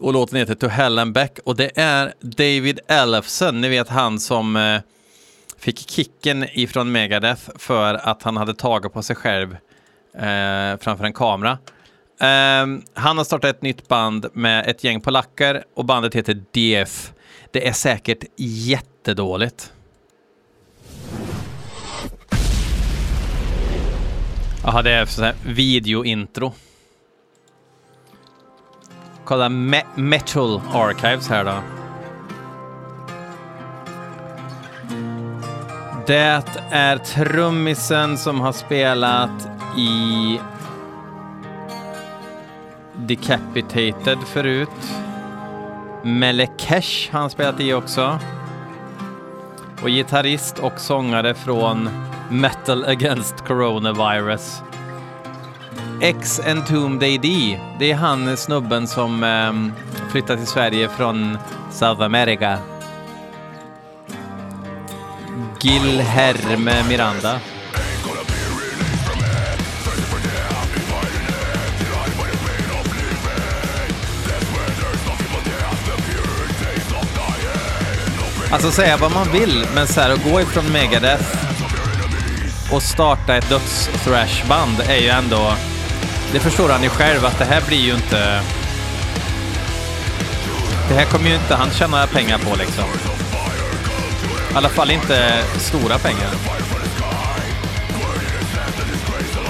och 0.00 0.12
låten 0.12 0.38
heter 0.38 0.54
To 0.54 0.66
Hell 0.66 0.98
and 0.98 1.12
Back 1.12 1.38
och 1.44 1.56
det 1.56 1.78
är 1.78 2.14
David 2.20 2.80
Ellefsen, 2.88 3.60
ni 3.60 3.68
vet 3.68 3.88
han 3.88 4.20
som 4.20 4.56
eh, 4.56 4.80
fick 5.58 5.90
kicken 5.90 6.44
ifrån 6.52 6.92
Megadeth 6.92 7.50
för 7.58 7.94
att 7.94 8.22
han 8.22 8.36
hade 8.36 8.54
tagit 8.54 8.92
på 8.92 9.02
sig 9.02 9.16
själv 9.16 9.52
eh, 10.14 10.78
framför 10.80 11.04
en 11.04 11.12
kamera. 11.12 11.58
Um, 12.20 12.82
han 12.94 13.18
har 13.18 13.24
startat 13.24 13.56
ett 13.56 13.62
nytt 13.62 13.88
band 13.88 14.26
med 14.32 14.66
ett 14.66 14.84
gäng 14.84 15.00
polacker 15.00 15.64
och 15.74 15.84
bandet 15.84 16.14
heter 16.14 16.42
DF. 16.52 17.12
Det 17.50 17.68
är 17.68 17.72
säkert 17.72 18.24
jättedåligt. 18.36 19.72
Jaha, 24.62 24.82
det 24.82 24.90
är 24.90 25.06
så 25.06 25.22
här 25.22 25.34
videointro. 25.46 26.52
Kolla 29.28 29.48
Me 29.48 29.82
Metal 29.94 30.60
Archives 30.72 31.28
här 31.28 31.44
då. 31.44 31.54
Det 36.06 36.42
är 36.70 36.98
trummisen 36.98 38.18
som 38.18 38.40
har 38.40 38.52
spelat 38.52 39.48
i 39.76 40.40
Decapitated 42.96 44.18
förut. 44.26 44.92
Melekesh 46.02 47.12
har 47.12 47.20
han 47.20 47.30
spelat 47.30 47.60
i 47.60 47.72
också. 47.72 48.18
Och 49.82 49.88
gitarrist 49.88 50.58
och 50.58 50.80
sångare 50.80 51.34
från 51.34 51.90
Metal 52.30 52.84
Against 52.84 53.46
Coronavirus. 53.46 54.62
X 56.00 56.40
Entombed 56.46 57.02
AD, 57.02 57.58
det 57.78 57.90
är 57.90 57.94
han 57.94 58.28
eh, 58.28 58.36
snubben 58.36 58.86
som 58.86 59.24
ehm, 59.24 59.56
um, 59.56 59.72
flyttade 60.10 60.38
till 60.38 60.46
Sverige 60.46 60.88
från 60.88 61.38
South 61.70 62.02
America. 62.02 62.58
Gilherme 65.60 66.82
Miranda. 66.88 67.40
Alltså 78.52 78.70
säga 78.70 78.96
vad 78.96 79.12
man 79.12 79.32
vill, 79.32 79.66
men 79.74 79.86
så 79.86 80.00
här 80.00 80.10
att 80.10 80.32
gå 80.32 80.40
ifrån 80.40 80.72
Megadeth 80.72 81.48
och 82.72 82.82
starta 82.82 83.36
ett 83.36 83.50
döds-thrashband 83.50 84.80
är 84.88 85.02
ju 85.02 85.08
ändå... 85.08 85.54
Det 86.32 86.40
förstår 86.40 86.68
han 86.68 86.82
ju 86.82 86.88
själv 86.88 87.24
att 87.24 87.38
det 87.38 87.44
här 87.44 87.62
blir 87.66 87.78
ju 87.78 87.94
inte... 87.94 88.42
Det 90.88 90.94
här 90.94 91.04
kommer 91.04 91.28
ju 91.28 91.34
inte 91.34 91.54
han 91.54 91.70
tjäna 91.70 92.06
pengar 92.06 92.38
på 92.38 92.56
liksom. 92.56 92.84
I 94.52 94.54
alla 94.54 94.68
fall 94.68 94.90
inte 94.90 95.42
stora 95.58 95.98
pengar. 95.98 96.30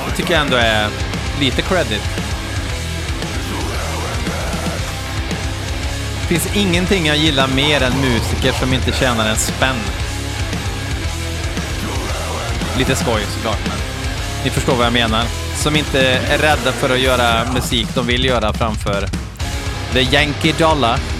Det 0.09 0.17
tycker 0.17 0.33
jag 0.33 0.43
ändå 0.43 0.57
är 0.57 0.89
lite 1.41 1.63
credit. 1.63 2.03
Det 6.21 6.27
finns 6.39 6.57
ingenting 6.57 7.07
jag 7.07 7.17
gillar 7.17 7.49
mer 7.49 7.83
än 7.83 7.93
musiker 8.01 8.53
som 8.53 8.73
inte 8.75 8.93
tjänar 8.93 9.29
en 9.29 9.37
spänn. 9.37 9.81
Lite 12.79 12.97
skoj 12.97 13.23
såklart, 13.37 13.59
men 13.69 13.79
ni 14.45 14.51
förstår 14.51 14.75
vad 14.75 14.87
jag 14.87 14.93
menar. 14.93 15.48
Som 15.59 15.77
inte 15.77 16.01
är 16.01 16.39
rädda 16.39 16.73
för 16.73 16.91
att 16.91 17.01
göra 17.01 17.53
musik 17.53 17.87
de 17.95 18.07
vill 18.07 18.25
göra 18.25 18.53
framför 18.53 19.07
the 19.93 20.01
Yankee 20.01 20.55
Dollar. 20.59 21.18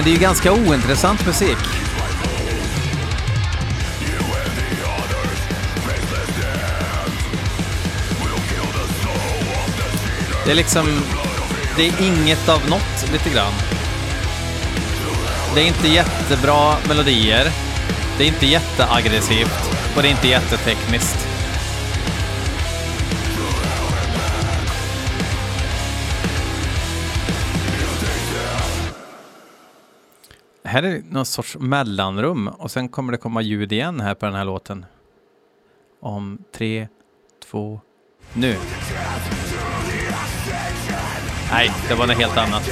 Men 0.00 0.04
det 0.04 0.10
är 0.10 0.14
ju 0.14 0.20
ganska 0.20 0.52
ointressant 0.52 1.26
musik. 1.26 1.58
Det 10.44 10.50
är 10.50 10.54
liksom... 10.54 10.86
Det 11.76 11.88
är 11.88 12.02
inget 12.02 12.48
av 12.48 12.68
något, 12.68 13.12
lite 13.12 13.30
grann. 13.30 13.52
Det 15.54 15.60
är 15.60 15.66
inte 15.66 15.88
jättebra 15.88 16.76
melodier. 16.88 17.50
Det 18.18 18.24
är 18.24 18.28
inte 18.28 18.46
jätteaggressivt 18.46 19.70
och 19.96 20.02
det 20.02 20.08
är 20.08 20.12
inte 20.12 20.28
jättetekniskt. 20.28 21.29
Här 30.70 30.82
är 30.82 31.02
någon 31.10 31.26
sorts 31.26 31.56
mellanrum 31.56 32.48
och 32.48 32.70
sen 32.70 32.88
kommer 32.88 33.12
det 33.12 33.18
komma 33.18 33.42
ljud 33.42 33.72
igen 33.72 34.00
här 34.00 34.14
på 34.14 34.26
den 34.26 34.34
här 34.34 34.44
låten. 34.44 34.86
Om 36.00 36.38
tre, 36.54 36.88
två, 37.50 37.80
nu. 38.34 38.56
Nej, 41.50 41.70
det 41.88 41.94
var 41.94 42.06
något 42.06 42.16
helt 42.16 42.36
annat. 42.36 42.70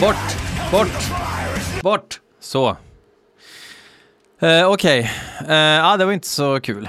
Bort, 0.00 0.36
bort, 0.70 1.10
bort. 1.82 2.20
Så. 2.40 2.68
Eh, 2.68 2.76
Okej, 4.66 4.68
okay. 4.68 5.00
eh, 5.48 5.56
ja, 5.56 5.96
det 5.96 6.04
var 6.04 6.12
inte 6.12 6.28
så 6.28 6.60
kul. 6.60 6.88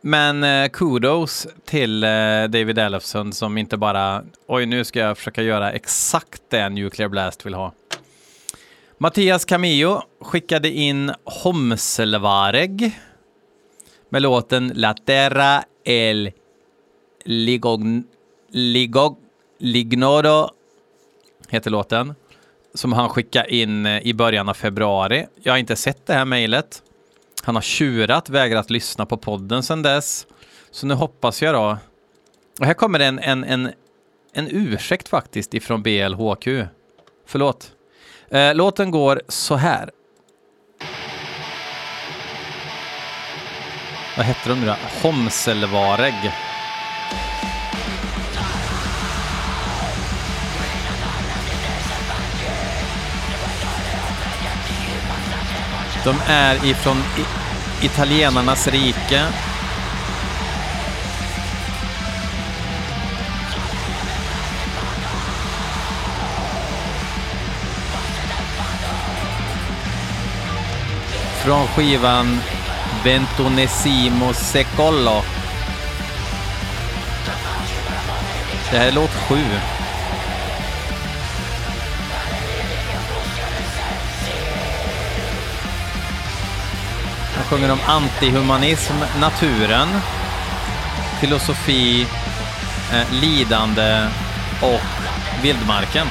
Men 0.00 0.44
eh, 0.44 0.68
kudos 0.68 1.46
till 1.64 2.04
eh, 2.04 2.08
David 2.48 2.78
Ellefson 2.78 3.32
som 3.32 3.58
inte 3.58 3.76
bara, 3.76 4.22
oj 4.46 4.66
nu 4.66 4.84
ska 4.84 4.98
jag 4.98 5.18
försöka 5.18 5.42
göra 5.42 5.72
exakt 5.72 6.42
det 6.50 6.68
Nuclear 6.68 7.08
Blast 7.08 7.46
vill 7.46 7.54
ha. 7.54 7.72
Mattias 9.04 9.44
Camillo 9.44 10.02
skickade 10.20 10.70
in 10.70 11.12
Homselvareg 11.24 13.00
med 14.08 14.22
låten 14.22 14.72
La 14.74 14.94
Terra 14.94 15.64
El 15.84 16.32
Ligog, 17.24 18.02
Ligog, 18.50 19.18
Lignodo 19.58 20.50
heter 21.48 21.70
låten 21.70 22.14
som 22.74 22.92
han 22.92 23.08
skickade 23.08 23.54
in 23.54 23.86
eh, 23.86 24.06
i 24.06 24.14
början 24.14 24.48
av 24.48 24.54
februari. 24.54 25.26
Jag 25.42 25.52
har 25.52 25.58
inte 25.58 25.76
sett 25.76 26.06
det 26.06 26.14
här 26.14 26.24
mejlet. 26.24 26.82
Han 27.42 27.54
har 27.54 27.62
tjurat, 27.62 28.28
vägrat 28.28 28.70
lyssna 28.70 29.06
på 29.06 29.16
podden 29.16 29.62
sedan 29.62 29.82
dess. 29.82 30.26
Så 30.70 30.86
nu 30.86 30.94
hoppas 30.94 31.42
jag 31.42 31.54
då. 31.54 31.78
Och 32.60 32.66
här 32.66 32.74
kommer 32.74 33.00
en, 33.00 33.18
en, 33.18 33.44
en, 33.44 33.72
en 34.32 34.48
ursäkt 34.50 35.08
faktiskt 35.08 35.54
ifrån 35.54 35.82
BLHQ. 35.82 36.48
Förlåt. 37.26 37.74
Eh, 38.30 38.54
låten 38.54 38.90
går 38.90 39.22
så 39.28 39.56
här. 39.56 39.90
Vad 44.16 44.26
hette 44.26 44.48
de 44.48 44.60
nu 44.60 44.66
då? 44.66 44.76
Homselvareg. 45.02 46.32
De 56.04 56.16
är 56.26 56.66
ifrån 56.66 56.96
italienarnas 57.82 58.68
rike. 58.68 59.22
Från 71.44 71.66
skivan 71.66 72.40
Ventonesimo 73.04 74.32
Secollo. 74.34 75.22
Det 78.70 78.78
här 78.78 78.86
är 78.88 78.92
låt 78.92 79.10
sju. 79.10 79.44
Han 87.34 87.44
sjunger 87.44 87.72
om 87.72 87.78
antihumanism, 87.86 88.94
naturen, 89.20 89.88
filosofi, 91.20 92.06
eh, 92.92 93.12
lidande 93.12 94.08
och 94.60 94.80
vildmarken. 95.42 96.06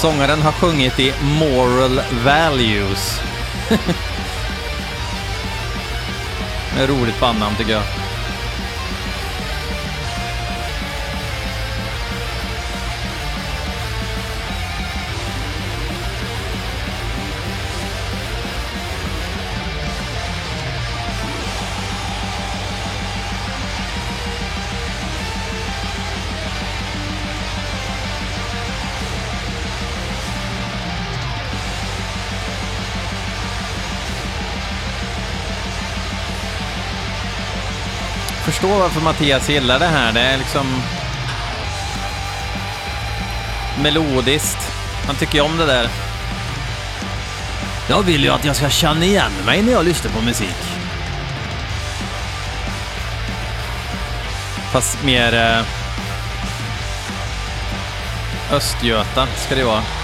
Sångaren 0.00 0.42
har 0.42 0.52
sjungit 0.52 1.00
i 1.00 1.14
Moral 1.22 2.00
Values. 2.24 3.20
roligt 6.86 7.20
bandnamn 7.20 7.56
tycker 7.56 7.72
jag. 7.72 8.07
Förstå 38.60 38.78
varför 38.78 39.00
Mattias 39.00 39.48
gillar 39.48 39.78
det 39.78 39.86
här. 39.86 40.12
Det 40.12 40.20
är 40.20 40.38
liksom 40.38 40.66
melodiskt. 43.82 44.72
Han 45.06 45.16
tycker 45.16 45.34
ju 45.34 45.40
om 45.40 45.56
det 45.56 45.66
där. 45.66 45.88
Jag 47.88 48.02
vill 48.02 48.24
ju 48.24 48.30
att 48.30 48.44
jag 48.44 48.56
ska 48.56 48.68
känna 48.68 49.04
igen 49.04 49.32
mig 49.46 49.62
när 49.62 49.72
jag 49.72 49.84
lyssnar 49.84 50.12
på 50.12 50.20
musik. 50.20 50.56
Fast 54.72 55.04
mer 55.04 55.34
eh, 55.34 55.64
Östgöta 58.56 59.26
ska 59.26 59.54
det 59.54 59.64
vara. 59.64 59.97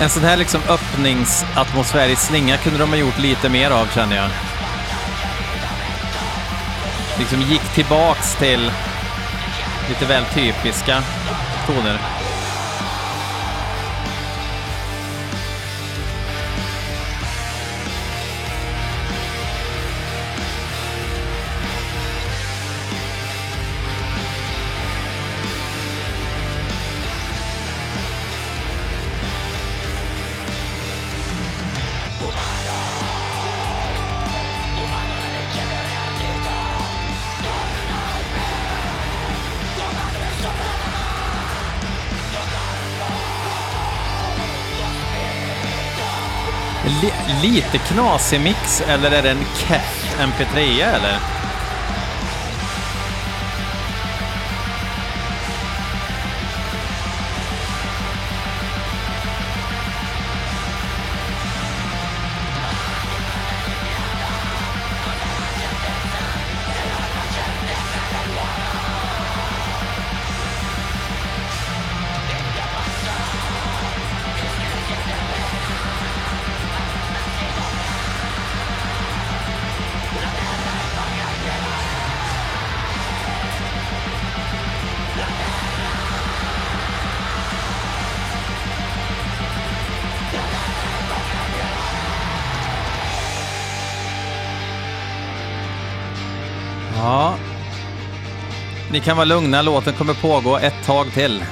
En 0.00 0.10
sån 0.10 0.24
här 0.24 0.36
liksom 0.36 0.60
öppningsatmosfär 0.68 2.08
i 2.08 2.16
slinga 2.16 2.56
kunde 2.56 2.78
de 2.78 2.88
ha 2.88 2.96
gjort 2.96 3.18
lite 3.18 3.48
mer 3.48 3.70
av 3.70 3.86
känner 3.86 4.16
jag. 4.16 4.30
Liksom 7.18 7.40
gick 7.40 7.74
tillbaks 7.74 8.34
till 8.34 8.72
lite 9.88 10.06
väl 10.06 10.24
typiska 10.24 11.02
toner. 11.66 12.19
Li 46.90 47.12
lite 47.42 47.78
knasig 47.78 48.40
mix, 48.40 48.80
eller 48.88 49.10
är 49.10 49.22
det 49.22 49.30
en 49.30 49.44
keff 49.54 50.16
MP3 50.18 50.58
eller? 50.82 51.39
Ni 99.00 99.04
kan 99.04 99.16
vara 99.16 99.24
lugna, 99.24 99.62
låten 99.62 99.94
kommer 99.94 100.14
pågå 100.14 100.58
ett 100.58 100.84
tag 100.86 101.12
till. 101.12 101.44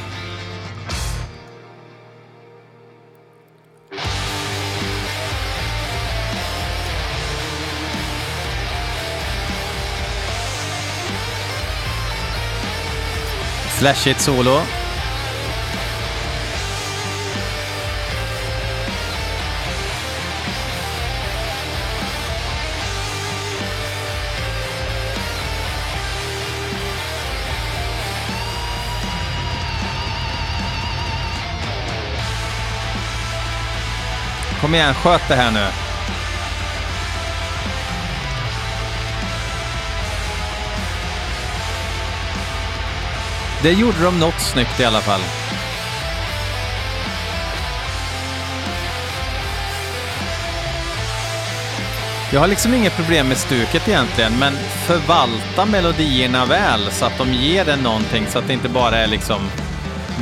Slashigt 13.79 14.21
solo. 14.21 14.61
Kom 34.69 34.75
igen, 34.75 34.95
sköt 34.95 35.29
det 35.29 35.35
här 35.35 35.51
nu. 35.51 35.67
Det 43.63 43.73
gjorde 43.73 44.03
de 44.03 44.21
något 44.21 44.41
snyggt 44.41 44.81
i 44.81 44.85
alla 44.85 45.01
fall. 45.01 45.21
Jag 52.33 52.41
har 52.41 52.47
liksom 52.47 52.75
inget 52.75 52.97
problem 52.97 53.29
med 53.29 53.37
stuket 53.37 53.89
egentligen, 53.89 54.39
men 54.39 54.53
förvalta 54.87 55.67
melodierna 55.67 56.47
väl 56.47 56.91
så 56.91 57.05
att 57.05 57.19
de 57.19 57.33
ger 57.33 57.65
dig 57.65 57.77
någonting 57.83 58.27
så 58.29 58.39
att 58.39 58.47
det 58.47 58.53
inte 58.53 58.69
bara 58.69 58.97
är 58.97 59.07
liksom 59.07 59.41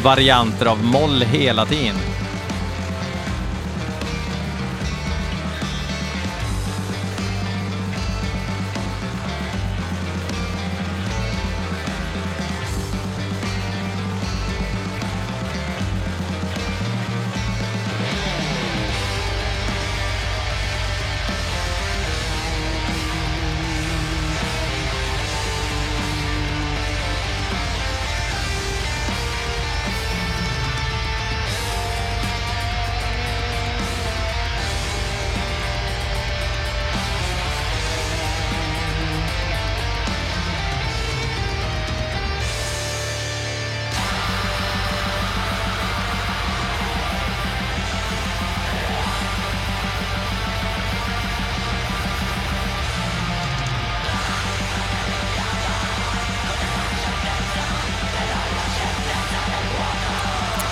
varianter 0.03 0.67
av 0.67 0.85
moll 0.85 1.23
hela 1.23 1.67
tiden. 1.67 2.16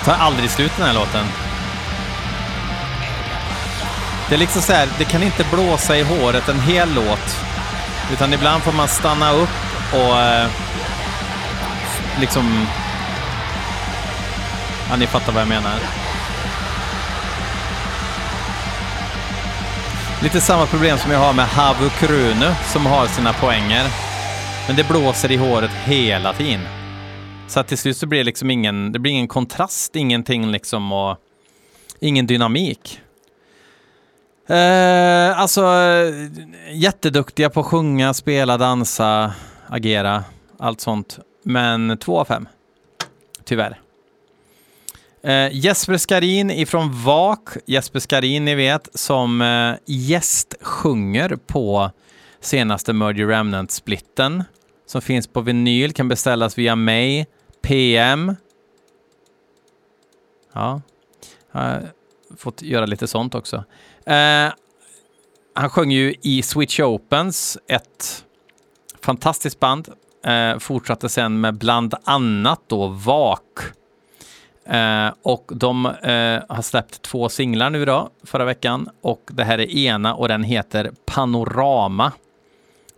Tar 0.05 0.13
aldrig 0.13 0.49
slut 0.49 0.71
den 0.77 0.85
här 0.85 0.93
låten. 0.93 1.25
Det 4.29 4.35
är 4.35 4.39
liksom 4.39 4.61
så 4.61 4.73
här, 4.73 4.87
det 4.97 5.05
kan 5.05 5.23
inte 5.23 5.45
blåsa 5.51 5.97
i 5.97 6.03
håret 6.03 6.49
en 6.49 6.59
hel 6.59 6.93
låt. 6.93 7.39
Utan 8.13 8.33
ibland 8.33 8.63
får 8.63 8.71
man 8.71 8.87
stanna 8.87 9.31
upp 9.31 9.49
och 9.93 10.21
eh, 10.21 10.47
liksom... 12.19 12.67
Ja, 14.89 14.95
ni 14.95 15.07
fattar 15.07 15.31
vad 15.31 15.41
jag 15.41 15.49
menar. 15.49 15.79
Lite 20.21 20.41
samma 20.41 20.65
problem 20.65 20.97
som 20.97 21.11
jag 21.11 21.19
har 21.19 21.33
med 21.33 21.47
Havu 21.47 21.89
Krunu 21.89 22.55
som 22.65 22.85
har 22.85 23.07
sina 23.07 23.33
poänger. 23.33 23.85
Men 24.67 24.75
det 24.75 24.87
blåser 24.87 25.31
i 25.31 25.37
håret 25.37 25.71
hela 25.85 26.33
tiden. 26.33 26.84
Så 27.47 27.59
att 27.59 27.67
till 27.67 27.77
slut 27.77 27.97
så 27.97 28.07
blir 28.07 28.19
det 28.19 28.23
liksom 28.23 28.51
ingen, 28.51 28.91
det 28.91 28.99
blir 28.99 29.11
ingen 29.11 29.27
kontrast, 29.27 29.95
ingenting 29.95 30.51
liksom 30.51 30.91
och 30.91 31.17
ingen 31.99 32.27
dynamik. 32.27 33.01
Eh, 34.47 35.39
alltså, 35.39 35.63
jätteduktiga 36.71 37.49
på 37.49 37.59
att 37.59 37.65
sjunga, 37.65 38.13
spela, 38.13 38.57
dansa, 38.57 39.33
agera, 39.67 40.23
allt 40.59 40.81
sånt. 40.81 41.19
Men 41.43 41.97
två 41.97 42.19
av 42.19 42.25
fem. 42.25 42.47
Tyvärr. 43.43 43.79
Eh, 45.23 45.49
Jesper 45.51 45.97
Skarin 45.97 46.51
ifrån 46.51 47.03
VAK. 47.03 47.49
Jesper 47.65 47.99
Skarin, 47.99 48.45
ni 48.45 48.55
vet, 48.55 48.89
som 48.93 49.41
eh, 49.41 49.75
gästsjunger 49.85 51.37
på 51.47 51.91
senaste 52.39 52.93
Merger 52.93 53.27
Remnant-splitten 53.27 54.43
som 54.85 55.01
finns 55.01 55.27
på 55.27 55.41
vinyl, 55.41 55.93
kan 55.93 56.07
beställas 56.07 56.57
via 56.57 56.75
mig, 56.75 57.27
PM. 57.61 58.35
Ja, 60.53 60.81
jag 61.51 61.61
har 61.61 61.83
fått 62.37 62.61
göra 62.61 62.85
lite 62.85 63.07
sånt 63.07 63.35
också. 63.35 63.63
Eh, 64.05 64.53
han 65.53 65.69
sjöng 65.69 65.91
ju 65.91 66.15
i 66.21 66.41
Switch 66.41 66.79
Opens, 66.79 67.57
ett 67.67 68.25
fantastiskt 69.01 69.59
band. 69.59 69.89
Eh, 70.25 70.57
fortsatte 70.57 71.09
sen 71.09 71.41
med 71.41 71.57
bland 71.57 71.93
annat 72.03 72.61
då 72.67 72.87
VAK. 72.87 73.59
Eh, 74.65 75.09
och 75.21 75.51
de 75.55 75.85
eh, 75.85 76.55
har 76.55 76.61
släppt 76.61 77.01
två 77.01 77.29
singlar 77.29 77.69
nu 77.69 77.85
då, 77.85 78.09
förra 78.23 78.45
veckan. 78.45 78.89
Och 79.01 79.29
det 79.33 79.43
här 79.43 79.59
är 79.59 79.77
ena 79.77 80.15
och 80.15 80.27
den 80.27 80.43
heter 80.43 80.91
Panorama. 81.05 82.11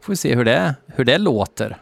Får 0.08 0.12
vi 0.12 0.17
se 0.17 0.36
hur 0.36 0.46
det, 0.46 0.76
hur 0.96 1.06
det 1.06 1.17
låter. 1.17 1.78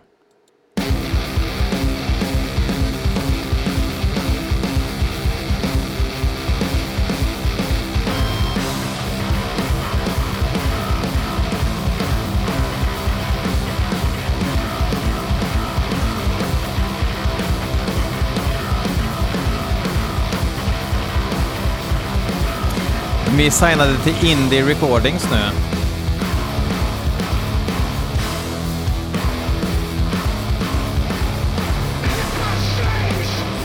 Vi 23.37 23.51
signade 23.51 23.97
till 23.97 24.29
Indie 24.29 24.63
Recordings 24.63 25.31
nu. 25.31 25.74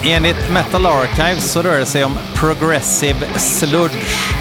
Enligt 0.05 0.51
Metal 0.51 0.87
Archives 0.87 1.53
så 1.53 1.63
rör 1.63 1.79
det 1.79 1.87
sig 1.87 2.05
om 2.05 2.19
Progressive 2.35 3.39
Sludge. 3.39 4.35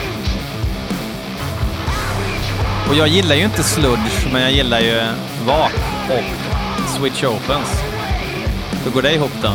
Och 2.89 2.95
jag 2.95 3.07
gillar 3.07 3.35
ju 3.35 3.43
inte 3.43 3.63
sludge, 3.63 4.27
men 4.31 4.41
jag 4.41 4.51
gillar 4.51 4.79
ju 4.79 5.01
VAP 5.45 5.71
och 6.09 6.89
Switch 6.89 7.23
Opens. 7.23 7.83
Hur 8.83 8.91
går 8.91 9.01
det 9.01 9.13
ihop 9.13 9.31
då? 9.41 9.51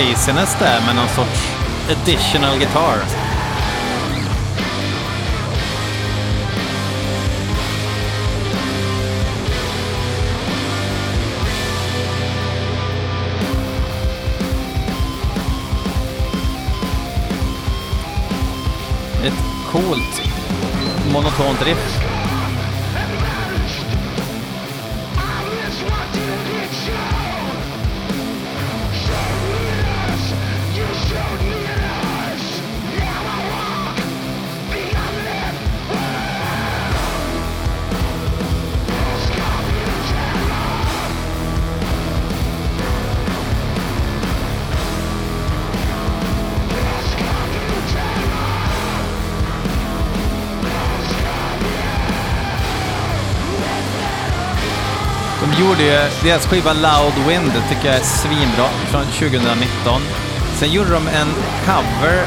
Craziness 0.00 0.56
det 0.58 0.66
är 0.66 0.86
med 0.86 0.96
någon 0.96 1.08
sorts 1.08 1.52
additional 1.90 2.58
guitar. 2.58 2.96
Ett 19.24 19.32
coolt 19.72 20.22
monotont 21.12 21.62
riff. 21.62 22.09
Gjorde 55.80 55.92
ju, 55.92 56.10
deras 56.22 56.46
skiva 56.46 56.72
Loud 56.72 57.26
Wind 57.28 57.52
tycker 57.68 57.86
jag 57.88 57.96
är 57.96 58.04
svinbra, 58.04 58.68
från 58.90 59.04
2019. 59.04 60.02
Sen 60.58 60.72
gjorde 60.72 60.90
de 60.90 61.08
en 61.08 61.28
cover 61.64 62.26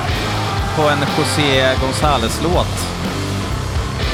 på 0.75 0.81
en 0.81 0.99
José 1.17 1.75
González-låt. 1.81 2.87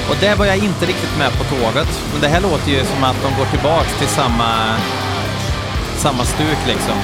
Och 0.09 0.15
där 0.21 0.35
var 0.35 0.45
jag 0.45 0.57
inte 0.57 0.85
riktigt 0.85 1.17
med 1.17 1.31
på 1.31 1.43
tåget. 1.43 2.01
Men 2.11 2.21
det 2.21 2.27
här 2.27 2.41
låter 2.41 2.71
ju 2.71 2.85
som 2.85 3.03
att 3.03 3.15
de 3.23 3.39
går 3.39 3.45
tillbaks 3.45 3.97
till 3.99 4.07
samma, 4.07 4.75
samma 5.97 6.23
stuk 6.23 6.57
liksom. 6.67 6.97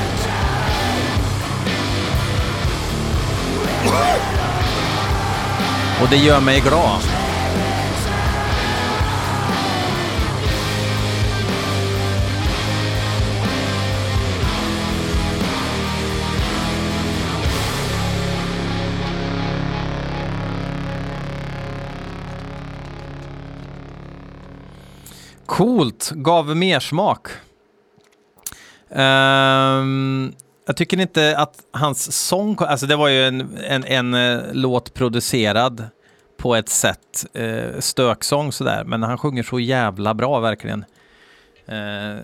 Och 6.01 6.09
det 6.09 6.17
gör 6.17 6.39
mig 6.39 6.59
glad. 6.59 7.24
Coolt, 25.55 26.11
gav 26.15 26.57
mer 26.57 26.79
smak. 26.79 27.27
Um, 28.89 30.33
jag 30.65 30.77
tycker 30.77 30.99
inte 30.99 31.37
att 31.37 31.63
hans 31.71 32.27
sång, 32.27 32.57
alltså 32.59 32.85
det 32.85 32.95
var 32.95 33.07
ju 33.07 33.23
en, 33.23 33.57
en, 33.57 33.83
en 33.83 34.13
eh, 34.13 34.39
låt 34.53 34.93
producerad 34.93 35.83
på 36.37 36.55
ett 36.55 36.69
sätt, 36.69 37.25
uh, 37.39 37.79
stöksång 37.79 38.51
sådär, 38.51 38.83
men 38.83 39.03
han 39.03 39.17
sjunger 39.17 39.43
så 39.43 39.59
jävla 39.59 40.13
bra 40.13 40.39
verkligen. 40.39 40.85
Uh, 41.69 42.19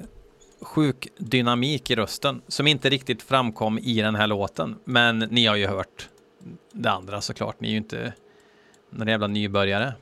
sjuk 0.62 1.08
dynamik 1.18 1.92
i 1.92 1.96
rösten 1.96 2.42
som 2.48 2.68
inte 2.68 2.90
riktigt 2.90 3.24
framkom 3.24 3.80
i 3.80 4.02
den 4.02 4.16
här 4.16 4.28
låten, 4.28 4.76
men 4.86 5.20
ni 5.20 5.46
har 5.46 5.56
ju 5.56 5.68
hört 5.68 6.10
det 6.72 6.92
andra 6.92 7.22
såklart, 7.22 7.60
ni 7.60 7.68
är 7.68 7.72
ju 7.72 7.78
inte 7.78 8.14
några 8.90 9.12
jävla 9.12 9.28
nybörjare. 9.28 9.94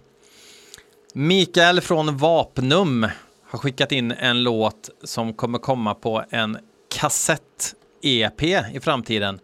Mikael 1.14 1.82
från 1.82 2.18
Vapnum 2.18 3.08
har 3.44 3.60
skickat 3.60 3.92
in 3.92 4.12
en 4.12 4.44
låt 4.44 4.90
som 5.04 5.34
kommer 5.34 5.60
komma 5.60 5.96
på 5.96 6.24
en 6.30 6.58
kassett-EP 6.90 8.44
i 8.74 8.80
framtiden 8.82 9.40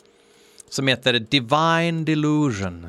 som 0.69 0.87
heter 0.87 1.19
Divine 1.19 2.05
Delusion. 2.05 2.87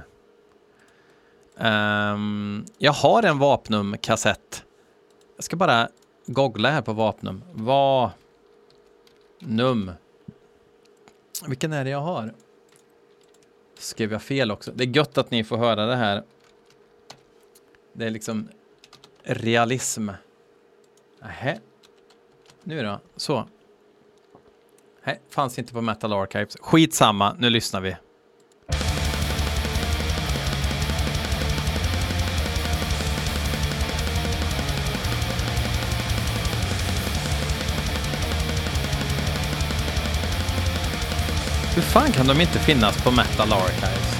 Um, 1.57 2.65
jag 2.79 2.93
har 2.93 3.23
en 3.23 3.39
Vapnum-kassett. 3.39 4.65
Jag 5.37 5.45
ska 5.45 5.57
bara 5.57 5.89
googla 6.27 6.71
här 6.71 6.83
på 6.83 6.93
Vapnum. 6.93 7.43
Vapnum. 7.53 8.13
Vilken 11.47 11.73
är 11.73 11.85
det 11.85 11.91
jag 11.91 12.01
har? 12.01 12.35
Skrev 13.79 14.13
jag 14.13 14.23
fel 14.23 14.51
också? 14.51 14.73
Det 14.75 14.85
är 14.85 14.97
gött 14.97 15.19
att 15.19 15.31
ni 15.31 15.45
får 15.45 15.57
höra 15.57 15.87
det 15.87 15.97
här. 15.97 16.23
Det 17.93 18.07
är 18.07 18.11
liksom 18.11 18.49
realism. 19.27 20.11
Nähä. 21.23 21.59
Nu 22.65 22.83
då, 22.83 23.01
så. 23.17 23.49
Nej, 25.05 25.21
fanns 25.31 25.59
inte 25.59 25.73
på 25.73 25.81
Metal 25.81 26.13
Archives. 26.13 26.57
Skitsamma, 26.61 27.37
nu 27.39 27.51
lyssnar 27.51 27.81
vi. 27.81 27.97
Hur 41.75 41.83
fan 41.83 42.13
kan 42.13 42.27
de 42.27 42.41
inte 42.41 42.59
finnas 42.59 43.05
på 43.05 43.11
Metal 43.11 43.53
Archives? 43.53 44.16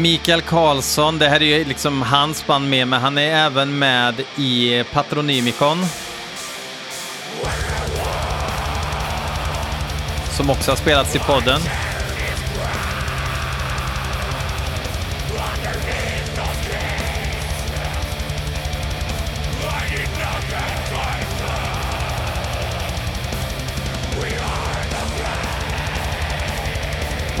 Mikael 0.00 0.40
Karlsson, 0.42 1.18
det 1.18 1.28
här 1.28 1.42
är 1.42 1.58
ju 1.58 1.64
liksom 1.64 2.02
hans 2.02 2.46
band 2.46 2.70
med, 2.70 2.88
men 2.88 3.00
han 3.00 3.18
är 3.18 3.46
även 3.46 3.78
med 3.78 4.20
i 4.36 4.84
Patronymikon. 4.92 5.78
Som 10.36 10.50
också 10.50 10.70
har 10.70 10.76
spelats 10.76 11.16
i 11.16 11.18
podden. 11.18 11.60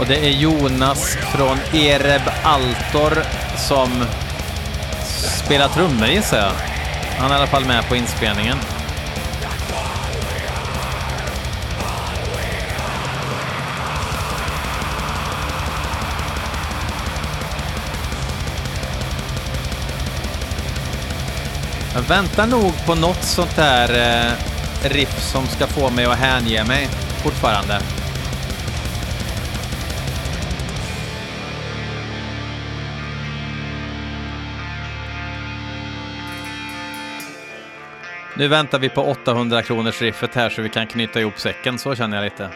Och 0.00 0.06
det 0.06 0.26
är 0.26 0.30
Jonas 0.30 1.16
från 1.16 1.58
Ereb 1.72 2.22
Altor 2.42 3.22
som 3.56 4.04
spelar 5.44 5.68
trummor 5.68 6.08
gissar 6.08 6.38
jag. 6.38 6.52
Han 7.18 7.30
är 7.30 7.34
i 7.34 7.38
alla 7.38 7.46
fall 7.46 7.64
med 7.64 7.88
på 7.88 7.96
inspelningen. 7.96 8.56
Jag 21.94 22.02
väntar 22.02 22.46
nog 22.46 22.86
på 22.86 22.94
något 22.94 23.22
sånt 23.22 23.56
där 23.56 23.88
eh, 23.88 24.32
riff 24.88 25.22
som 25.22 25.46
ska 25.46 25.66
få 25.66 25.90
mig 25.90 26.04
att 26.04 26.18
hänge 26.18 26.64
mig 26.64 26.88
fortfarande. 27.22 27.80
Nu 38.40 38.48
väntar 38.48 38.78
vi 38.78 38.88
på 38.88 39.02
800 39.02 39.62
kronors 39.62 40.02
riffet 40.02 40.34
här 40.34 40.50
så 40.50 40.62
vi 40.62 40.68
kan 40.68 40.86
knyta 40.86 41.20
ihop 41.20 41.38
säcken, 41.38 41.78
så 41.78 41.94
känner 41.94 42.16
jag 42.16 42.24
lite. 42.24 42.48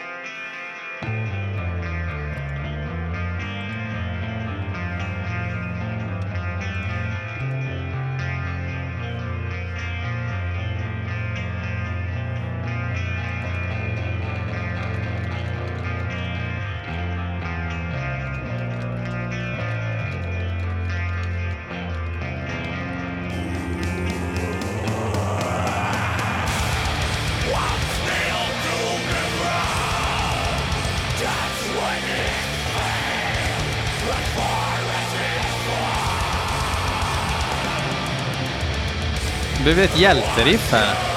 Det 39.65 39.73
blev 39.73 39.85
ett 39.85 39.99
hjälteriff 39.99 40.71
här. 40.71 41.14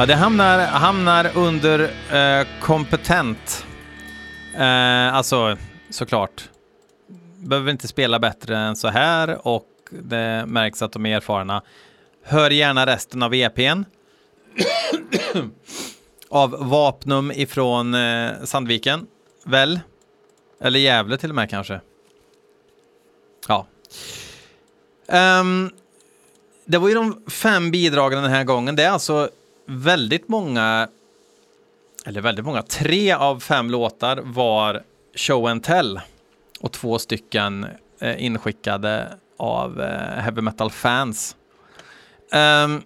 Ja, 0.00 0.06
det 0.06 0.14
hamnar, 0.14 0.66
hamnar 0.66 1.30
under 1.34 1.80
eh, 2.12 2.46
kompetent. 2.60 3.66
Eh, 4.54 5.14
alltså, 5.14 5.56
såklart. 5.90 6.48
Behöver 7.36 7.70
inte 7.70 7.88
spela 7.88 8.18
bättre 8.18 8.56
än 8.56 8.76
så 8.76 8.88
här 8.88 9.46
och 9.46 9.66
det 9.90 10.44
märks 10.46 10.82
att 10.82 10.92
de 10.92 11.06
är 11.06 11.16
erfarna. 11.16 11.62
Hör 12.24 12.50
gärna 12.50 12.86
resten 12.86 13.22
av 13.22 13.34
EPn. 13.34 13.84
av 16.28 16.50
Vapnum 16.50 17.32
ifrån 17.34 17.94
eh, 17.94 18.30
Sandviken. 18.44 19.06
Väl? 19.44 19.80
Eller 20.60 20.80
Gävle 20.80 21.16
till 21.16 21.30
och 21.30 21.36
med 21.36 21.50
kanske. 21.50 21.80
Ja. 23.48 23.66
Um, 25.40 25.70
det 26.64 26.78
var 26.78 26.88
ju 26.88 26.94
de 26.94 27.22
fem 27.30 27.70
bidragen 27.70 28.22
den 28.22 28.32
här 28.32 28.44
gången. 28.44 28.76
Det 28.76 28.82
är 28.82 28.90
alltså 28.90 29.30
väldigt 29.70 30.28
många, 30.28 30.88
eller 32.06 32.20
väldigt 32.20 32.44
många, 32.44 32.62
tre 32.62 33.12
av 33.12 33.40
fem 33.40 33.70
låtar 33.70 34.20
var 34.24 34.82
show 35.14 35.46
and 35.46 35.62
tell 35.62 36.00
och 36.60 36.72
två 36.72 36.98
stycken 36.98 37.66
eh, 38.00 38.24
inskickade 38.24 39.08
av 39.36 39.80
eh, 39.80 40.22
heavy 40.22 40.40
metal 40.40 40.70
fans. 40.70 41.36
Um, 42.64 42.82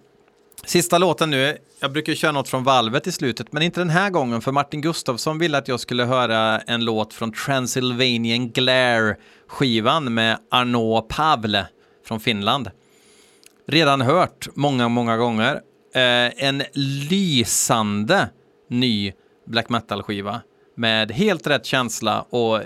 sista 0.65 0.97
låten 0.97 1.29
nu, 1.29 1.57
jag 1.79 1.91
brukar 1.91 2.13
köra 2.13 2.31
något 2.31 2.49
från 2.49 2.63
valvet 2.63 3.07
i 3.07 3.11
slutet, 3.11 3.51
men 3.51 3.63
inte 3.63 3.79
den 3.81 3.89
här 3.89 4.09
gången, 4.09 4.41
för 4.41 4.51
Martin 4.51 4.81
Gustafsson 4.81 5.39
ville 5.39 5.57
att 5.57 5.67
jag 5.67 5.79
skulle 5.79 6.03
höra 6.03 6.59
en 6.59 6.85
låt 6.85 7.13
från 7.13 7.31
Transylvanian 7.31 8.49
Glare-skivan 8.49 10.13
med 10.13 10.37
Arnaud 10.51 11.07
Pavle 11.07 11.67
från 12.07 12.19
Finland. 12.19 12.71
Redan 13.67 14.01
hört 14.01 14.47
många, 14.55 14.87
många 14.87 15.17
gånger 15.17 15.61
Eh, 15.95 16.31
en 16.45 16.63
lysande 17.09 18.29
ny 18.69 19.13
black 19.45 19.69
metal-skiva 19.69 20.41
med 20.75 21.11
helt 21.11 21.47
rätt 21.47 21.65
känsla 21.65 22.21
och 22.21 22.61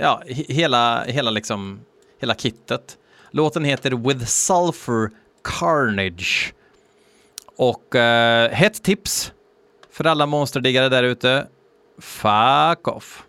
ja, 0.00 0.22
hela, 0.26 1.04
hela, 1.04 1.30
liksom, 1.30 1.80
hela 2.20 2.34
kittet. 2.34 2.98
Låten 3.30 3.64
heter 3.64 3.90
With 3.90 4.24
Sulfur 4.24 5.10
Carnage. 5.44 6.54
Och 7.56 7.94
eh, 7.94 8.50
hett 8.50 8.82
tips 8.82 9.32
för 9.90 10.04
alla 10.04 10.26
monsterdiggare 10.26 10.88
där 10.88 11.02
ute. 11.02 11.46
Fuck 11.98 12.88
off. 12.88 13.24